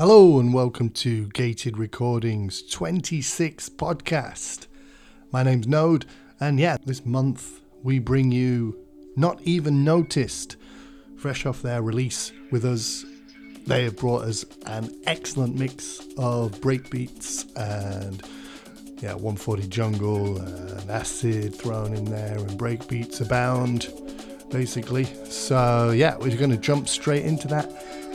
[0.00, 4.66] Hello and welcome to Gated Recordings 26 podcast.
[5.30, 6.06] My name's Node,
[6.40, 8.78] and yeah, this month we bring you
[9.14, 10.56] Not Even Noticed,
[11.18, 13.04] fresh off their release with us.
[13.66, 18.22] They have brought us an excellent mix of breakbeats and
[19.02, 23.92] yeah, 140 jungle and acid thrown in there, and breakbeats abound,
[24.50, 25.04] basically.
[25.26, 27.70] So yeah, we're going to jump straight into that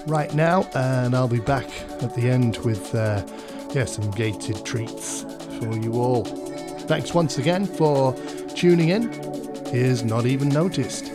[0.07, 1.67] right now, and I'll be back
[2.01, 3.25] at the end with uh,
[3.73, 5.23] yeah some gated treats
[5.59, 6.23] for you all.
[6.87, 8.13] Thanks once again for
[8.55, 9.11] tuning in.
[9.67, 11.14] Here's not even noticed.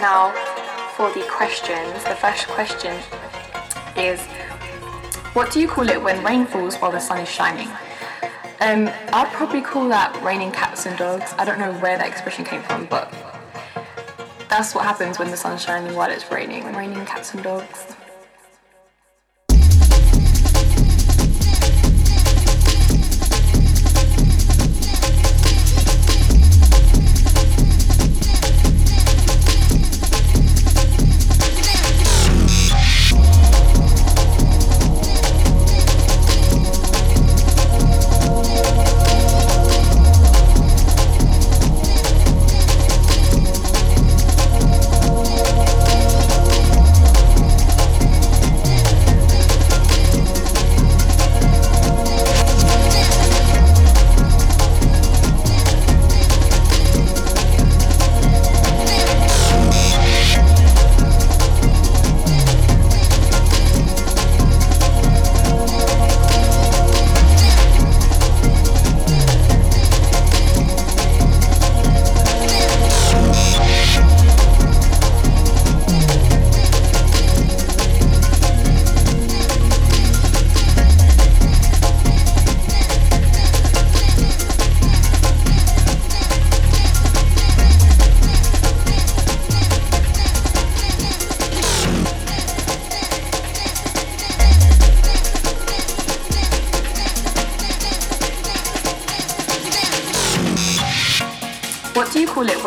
[0.00, 0.32] Now,
[0.96, 2.96] for the questions, the first question
[3.96, 4.20] is
[5.34, 7.68] What do you call it when rain falls while the sun is shining?
[8.60, 11.34] Um, I'd probably call that raining cats and dogs.
[11.38, 13.12] I don't know where that expression came from, but
[14.48, 16.64] that's what happens when the sun's shining while it's raining.
[16.74, 17.93] Raining cats and dogs.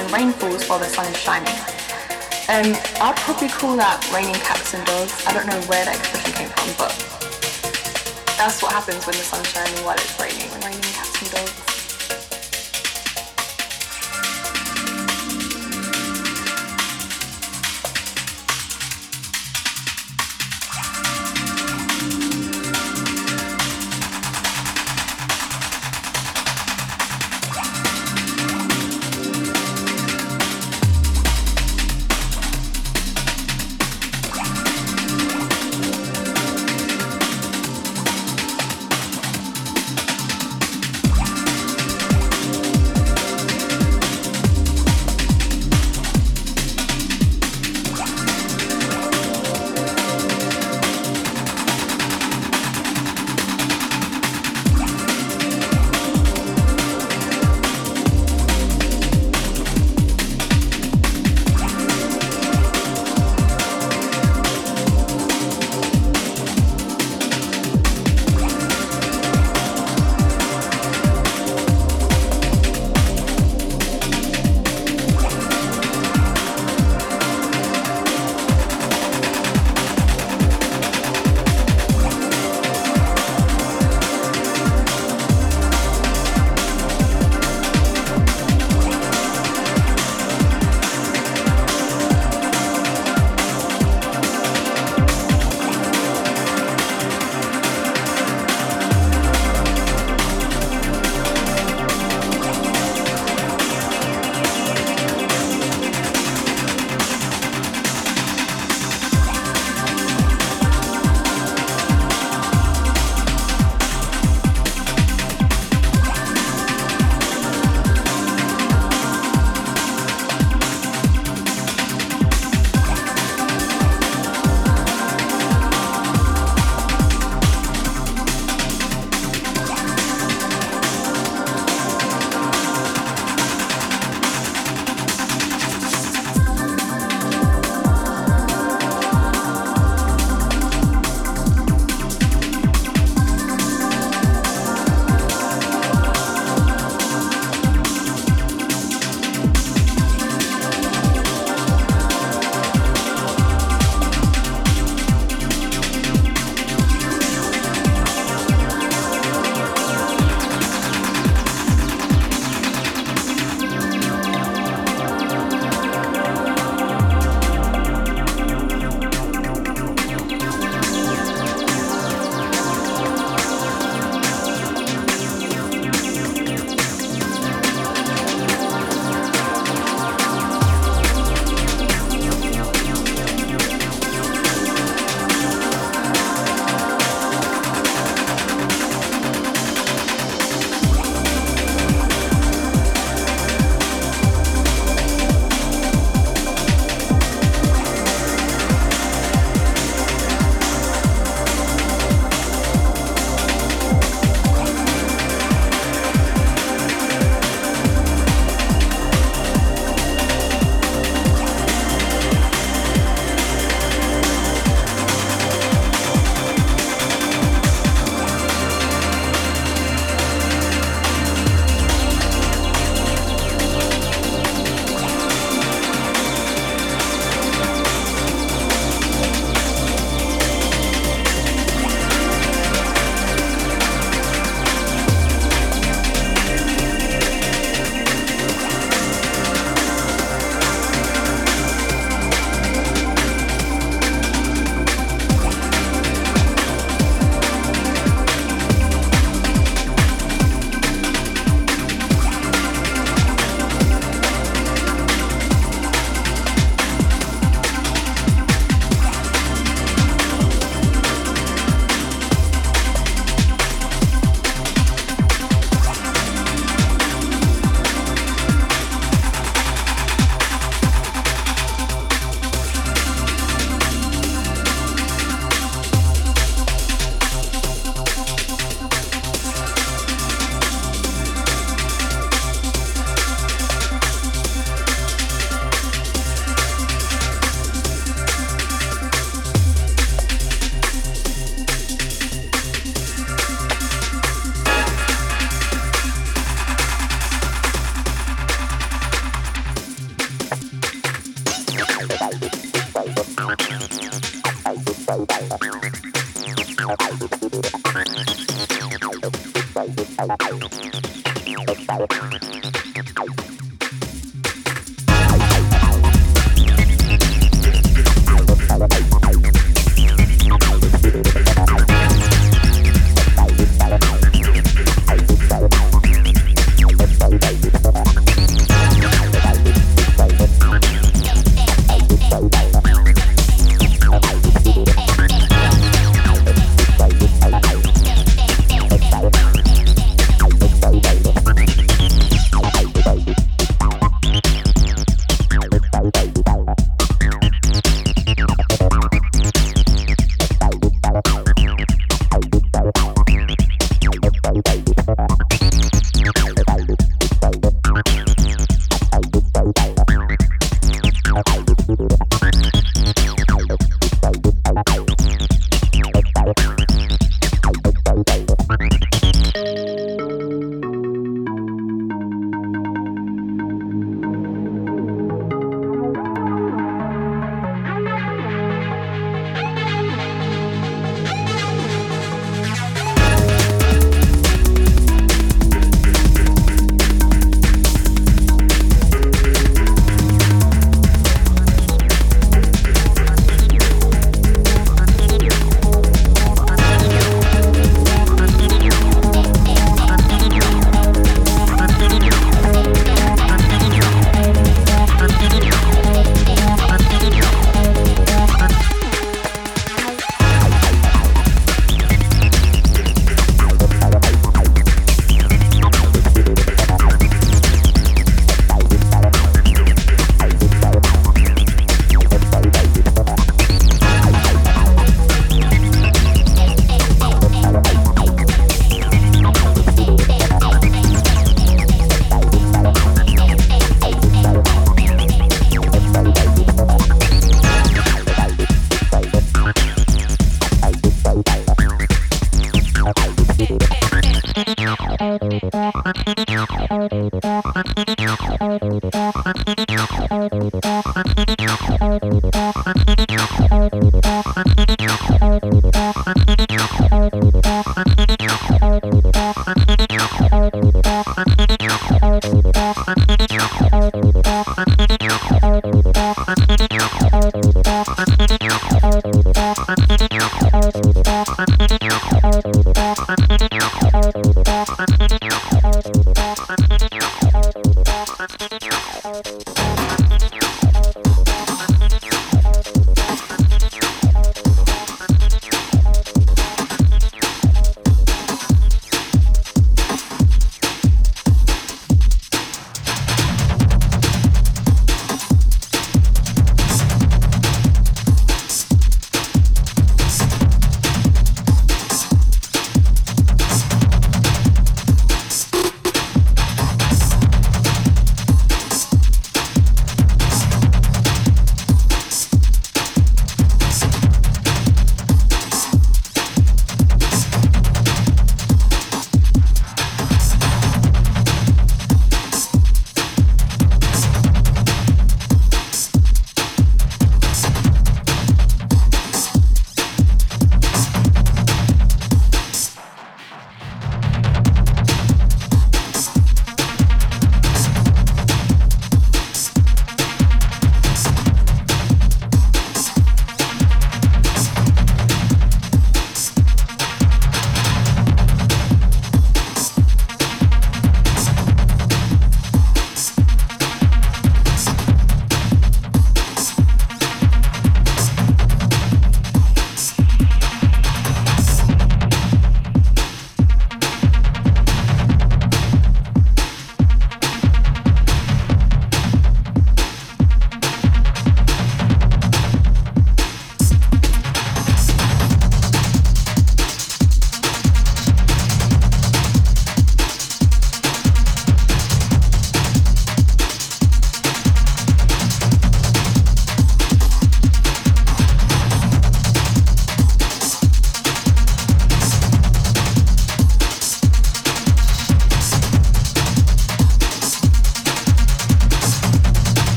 [0.00, 1.52] Rain falls while the sun is shining.
[2.48, 5.26] Um, I'd probably call that raining cats and dogs.
[5.26, 6.92] I don't know where that expression came from, but
[8.38, 10.50] that's what happens when the sun's shining while it's raining.
[10.64, 11.61] Raining cats and dogs.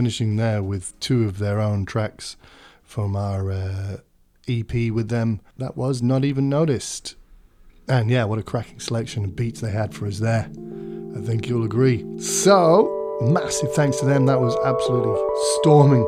[0.00, 2.38] Finishing there with two of their own tracks
[2.82, 3.96] from our uh,
[4.48, 5.42] EP with them.
[5.58, 7.16] That was Not Even Noticed.
[7.86, 10.48] And yeah, what a cracking selection of beats they had for us there.
[11.14, 12.06] I think you'll agree.
[12.18, 14.24] So, massive thanks to them.
[14.24, 15.20] That was absolutely
[15.60, 16.06] storming.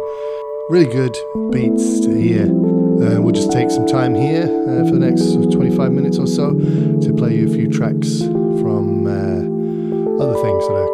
[0.70, 1.14] Really good
[1.52, 2.44] beats to hear.
[2.46, 6.54] Uh, we'll just take some time here uh, for the next 25 minutes or so
[6.54, 10.91] to play you a few tracks from uh, other things that are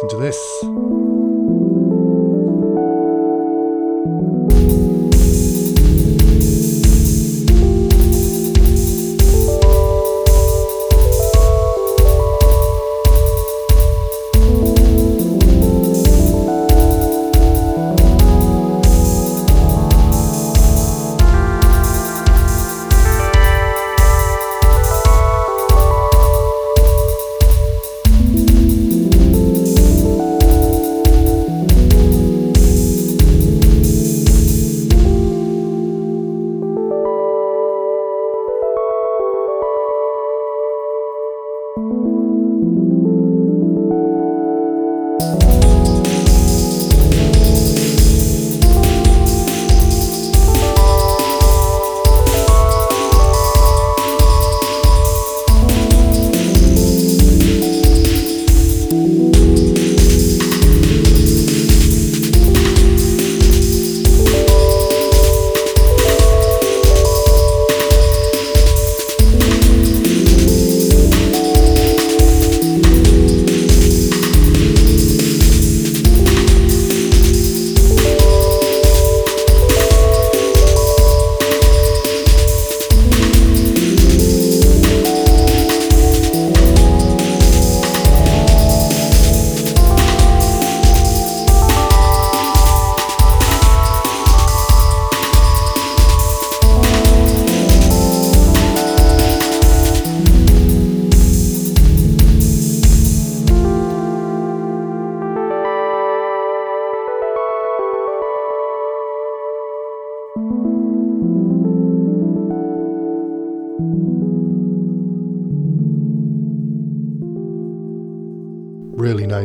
[0.00, 0.97] listen to this.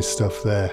[0.04, 0.70] Nice stuff there.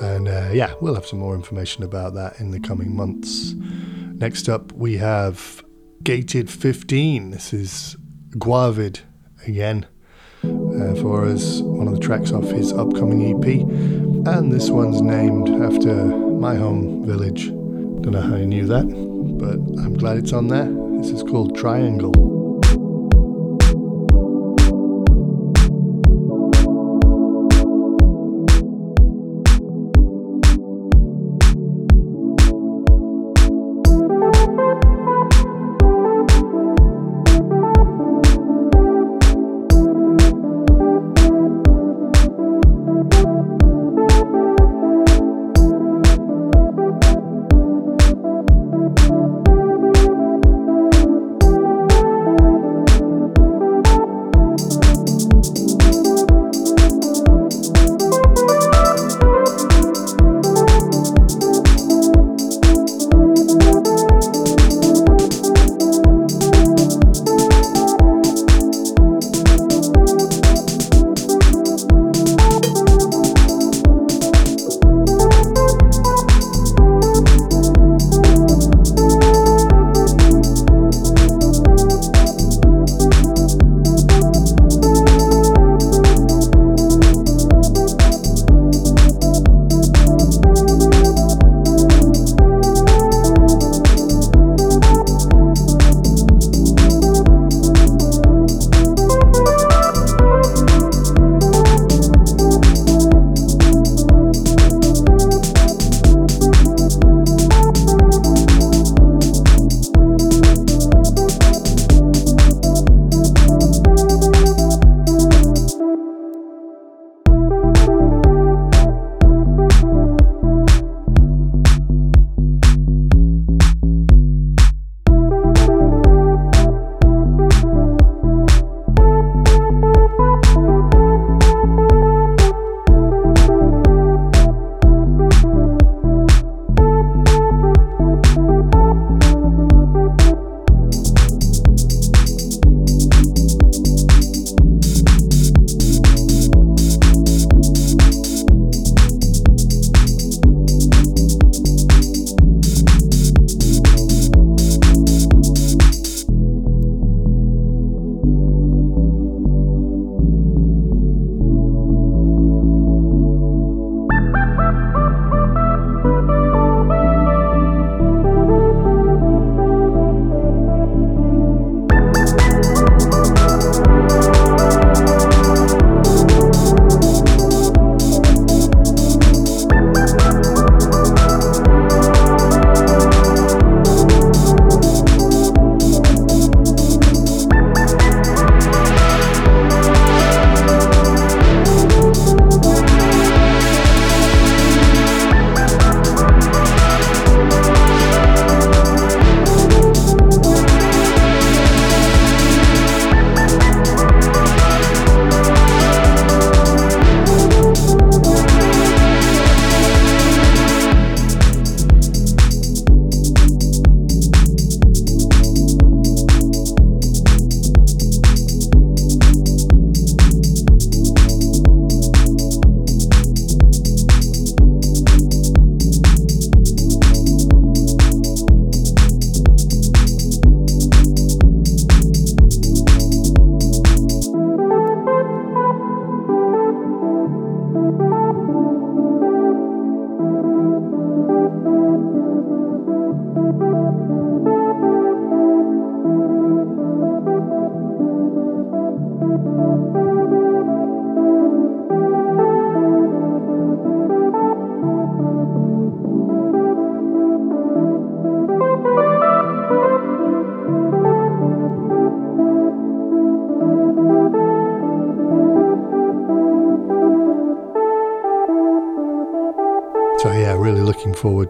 [0.00, 3.54] And uh, yeah, we'll have some more information about that in the coming months.
[3.54, 5.64] Next up, we have
[6.04, 7.30] Gated 15.
[7.30, 7.96] This is
[8.30, 9.00] Guavid
[9.46, 9.86] again
[10.44, 13.46] uh, for us, one of the tracks off his upcoming EP.
[14.32, 17.48] And this one's named after my home village.
[17.48, 20.68] Don't know how you knew that, but I'm glad it's on there.
[21.00, 22.37] This is called Triangle.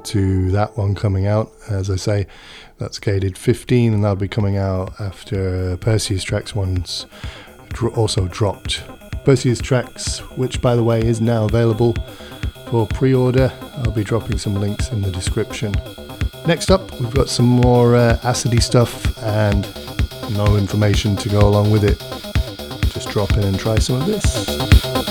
[0.08, 1.52] To that one coming out.
[1.68, 2.26] As I say,
[2.78, 7.06] that's gated 15, and that'll be coming out after Perseus Tracks one's
[7.70, 8.82] dr- also dropped.
[9.24, 11.94] Perseus Tracks, which by the way is now available
[12.70, 13.52] for pre-order.
[13.78, 15.74] I'll be dropping some links in the description.
[16.46, 19.66] Next up, we've got some more uh, acidy stuff and
[20.36, 21.98] no information to go along with it.
[22.92, 25.07] Just drop in and try some of this.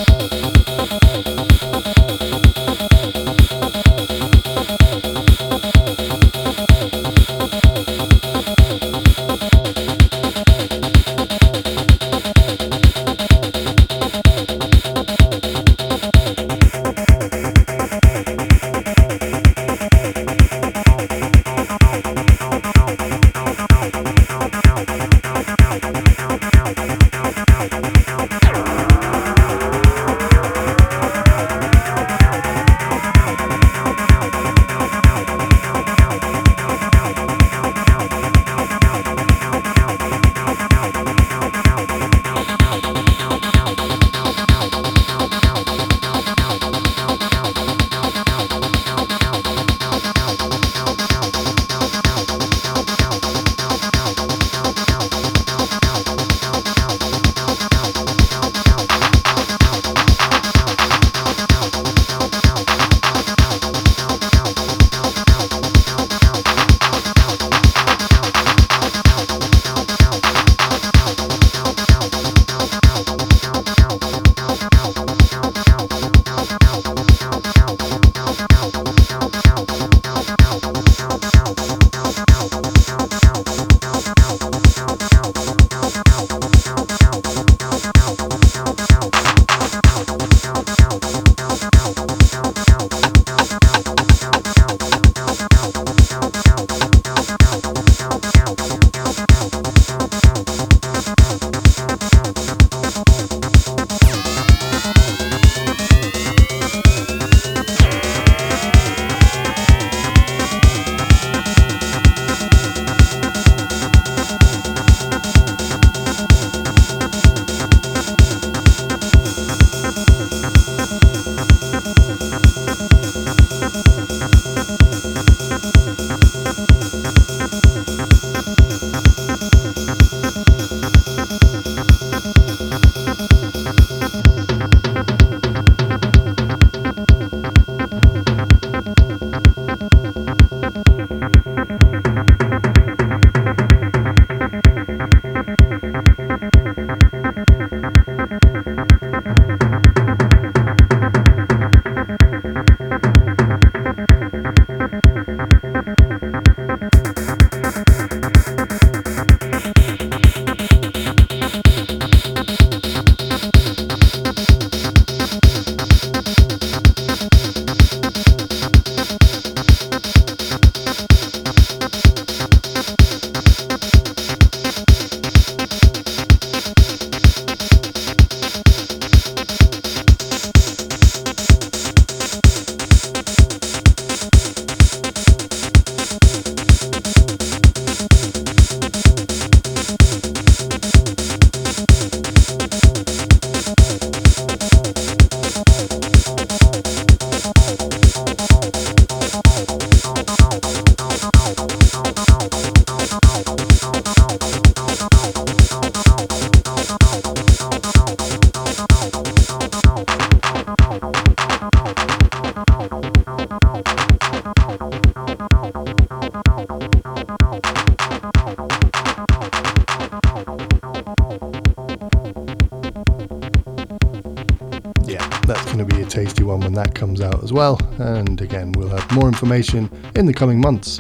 [227.48, 227.80] As well.
[227.98, 231.00] And again, we'll have more information in the coming months.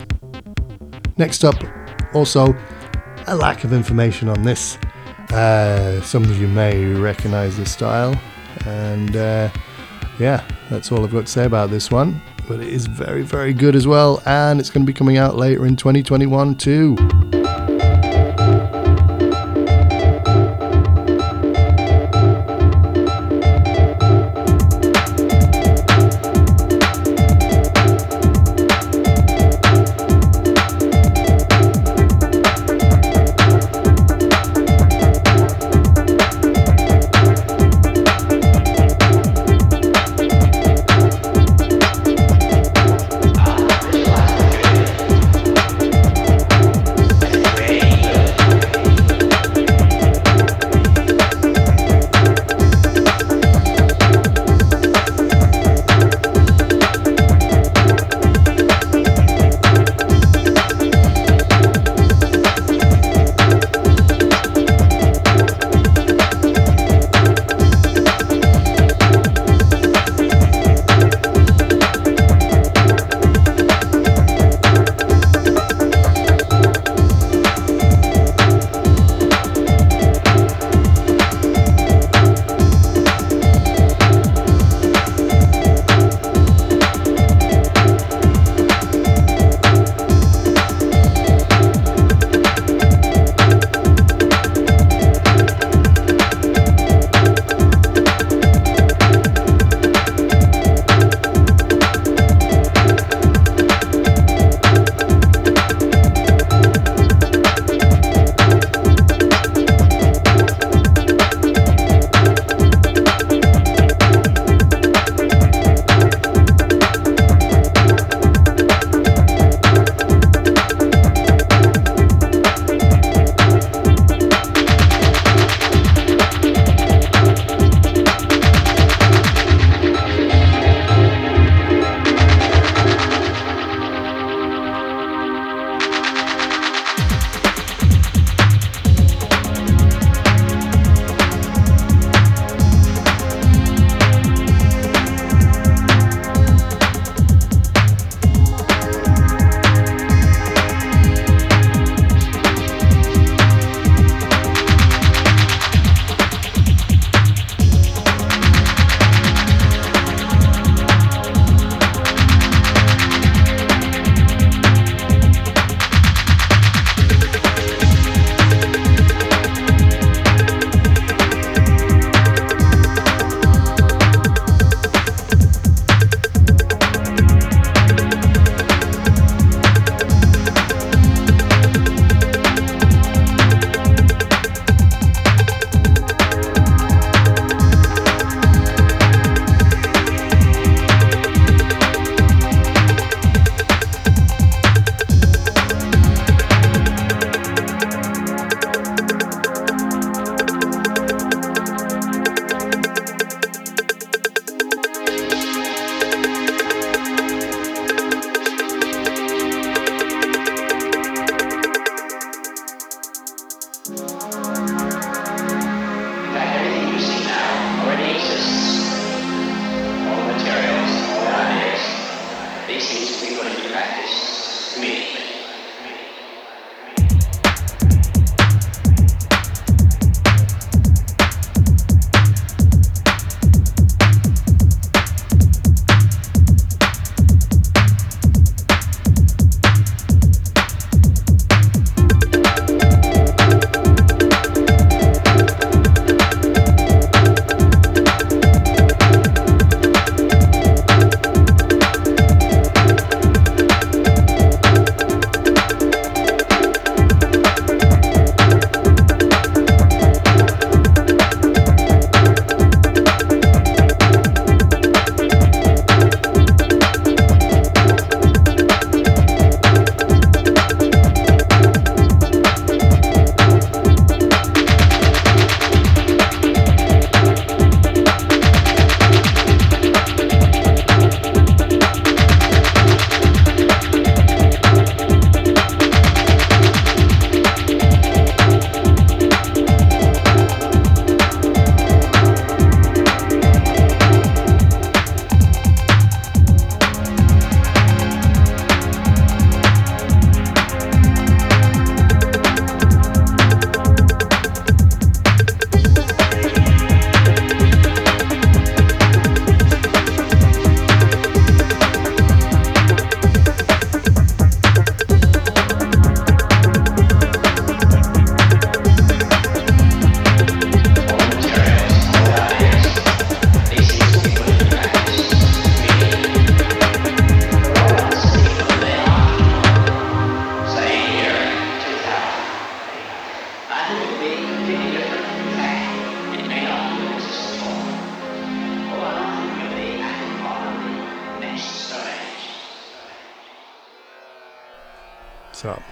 [1.17, 1.55] Next up,
[2.13, 2.55] also,
[3.27, 4.77] a lack of information on this.
[5.29, 8.17] Uh, some of you may recognize the style,
[8.65, 9.49] and uh,
[10.19, 12.21] yeah, that's all I've got to say about this one.
[12.47, 15.35] but it is very, very good as well, and it's going to be coming out
[15.35, 16.95] later in 2021 too.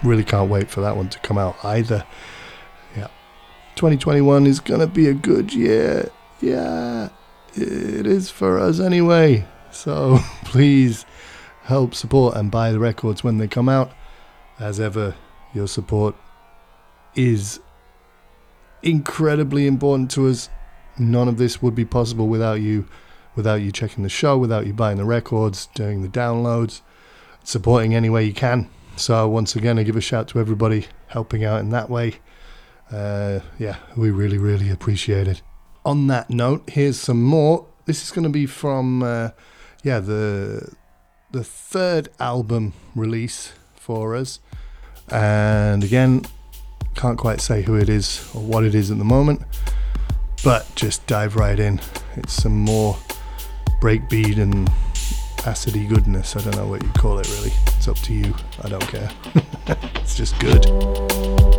[0.06, 2.04] Really can't wait for that one to come out either.
[2.96, 3.08] Yeah.
[3.74, 6.10] 2021 is going to be a good year.
[6.40, 7.10] Yeah.
[7.54, 9.46] It is for us anyway.
[9.70, 11.04] So please
[11.64, 13.92] help support and buy the records when they come out.
[14.58, 15.14] As ever,
[15.52, 16.14] your support
[17.14, 17.60] is
[18.82, 20.48] incredibly important to us.
[20.98, 22.86] None of this would be possible without you,
[23.34, 26.80] without you checking the show, without you buying the records, doing the downloads,
[27.44, 28.70] supporting any way you can.
[28.96, 32.14] So once again, I give a shout to everybody helping out in that way.
[32.90, 35.42] Uh, yeah, we really, really appreciate it.
[35.84, 37.66] On that note, here's some more.
[37.84, 39.30] This is going to be from, uh,
[39.82, 40.72] yeah, the
[41.30, 44.40] the third album release for us,
[45.10, 46.22] and again,
[46.94, 49.42] can't quite say who it is or what it is at the moment,
[50.42, 51.80] but just dive right in.
[52.16, 52.96] It's some more
[53.80, 54.68] breakbeat and
[55.46, 56.34] acidy goodness.
[56.34, 57.52] I don't know what you call it really.
[57.68, 58.34] It's up to you.
[58.64, 59.10] I don't care.
[59.94, 61.55] it's just good.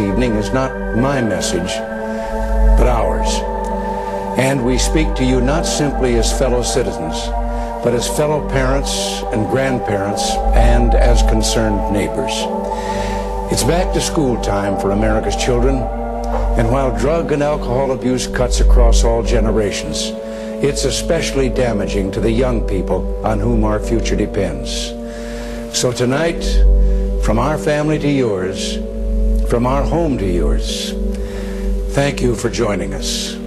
[0.00, 1.76] Evening is not my message,
[2.78, 3.28] but ours.
[4.38, 7.14] And we speak to you not simply as fellow citizens,
[7.82, 12.32] but as fellow parents and grandparents and as concerned neighbors.
[13.52, 15.76] It's back to school time for America's children,
[16.58, 20.12] and while drug and alcohol abuse cuts across all generations,
[20.60, 24.88] it's especially damaging to the young people on whom our future depends.
[25.78, 26.42] So tonight,
[27.22, 28.78] from our family to yours,
[29.48, 30.92] from our home to yours.
[31.94, 33.37] Thank you for joining us.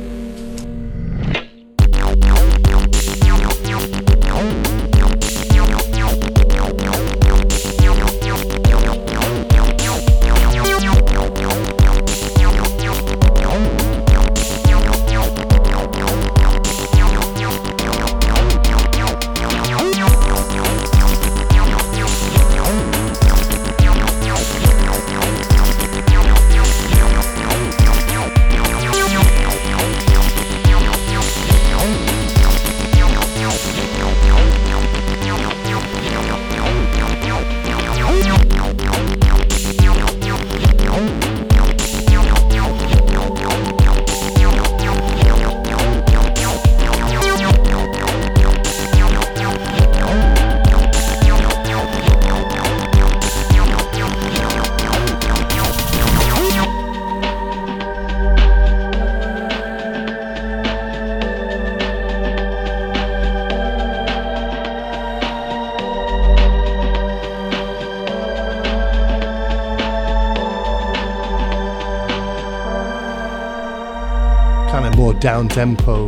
[75.22, 76.08] Down tempo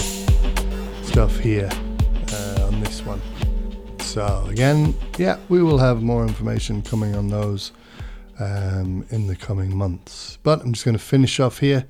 [1.03, 1.69] stuff here
[2.31, 3.21] uh, on this one.
[3.99, 7.73] So, again, yeah, we will have more information coming on those
[8.39, 10.39] um, in the coming months.
[10.41, 11.85] But I'm just going to finish off here.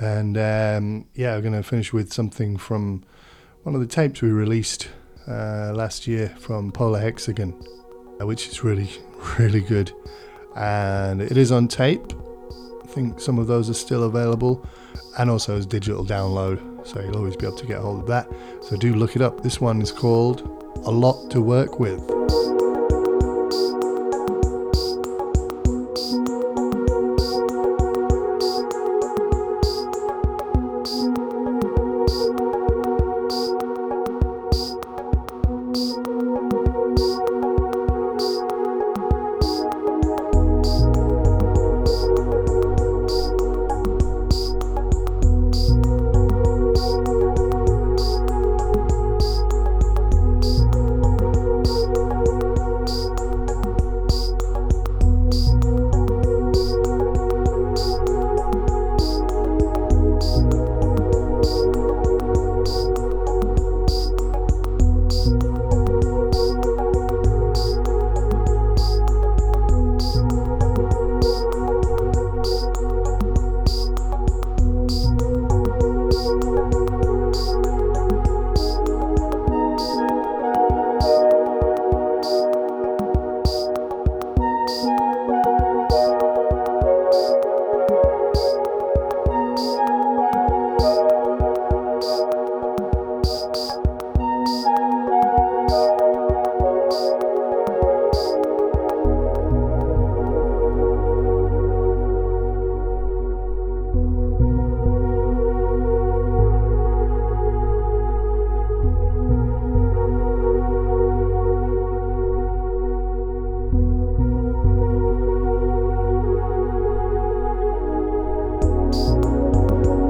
[0.00, 3.04] And um, yeah, I'm going to finish with something from
[3.64, 4.88] one of the tapes we released
[5.28, 7.52] uh, last year from Polar Hexagon,
[8.18, 8.88] uh, which is really,
[9.38, 9.92] really good.
[10.56, 12.14] And it is on tape.
[12.82, 14.66] I think some of those are still available
[15.18, 18.28] and also as digital download, so you'll always be able to get hold of that.
[18.62, 19.42] So do look it up.
[19.42, 20.42] This one is called
[20.84, 22.00] A Lot to Work With.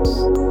[0.06, 0.45] Records.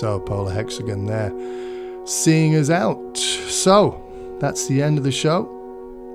[0.00, 1.30] So Polar Hexagon there
[2.06, 3.18] seeing us out.
[3.18, 4.02] So
[4.40, 5.46] that's the end of the show.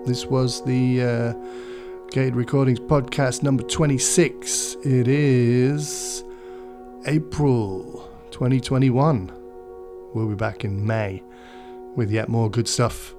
[0.08, 1.34] This was the uh,
[2.10, 4.78] Gated Recordings podcast number 26.
[4.84, 6.24] It is
[7.06, 9.32] April 2021.
[10.16, 11.22] We'll be back in May
[11.96, 13.14] with yet more good stuff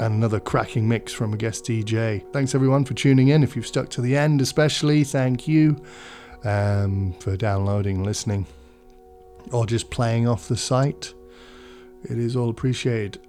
[0.00, 2.24] and another cracking mix from a guest DJ.
[2.32, 3.44] Thanks everyone for tuning in.
[3.44, 5.80] If you've stuck to the end, especially, thank you
[6.42, 8.46] um, for downloading, and listening,
[9.50, 11.14] or just playing off the site.
[12.04, 13.20] It is all appreciated.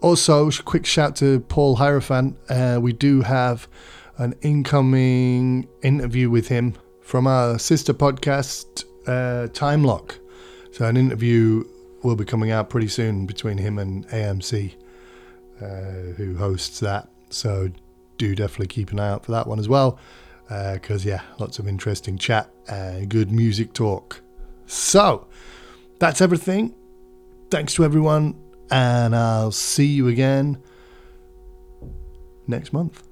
[0.00, 2.36] Also, quick shout to Paul Hierophant.
[2.48, 3.68] Uh, we do have
[4.16, 10.18] an incoming interview with him from our sister podcast, uh, Time Lock.
[10.72, 11.64] So, an interview
[12.02, 14.74] will be coming out pretty soon between him and AMC,
[15.60, 17.10] uh, who hosts that.
[17.28, 17.68] So,
[18.16, 19.98] do definitely keep an eye out for that one as well.
[20.48, 24.22] Because, uh, yeah, lots of interesting chat and good music talk.
[24.70, 25.26] So,
[25.98, 26.76] that's everything.
[27.50, 28.40] Thanks to everyone,
[28.70, 30.62] and I'll see you again
[32.46, 33.09] next month.